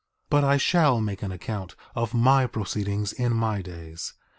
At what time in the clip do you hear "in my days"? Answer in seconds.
3.13-4.15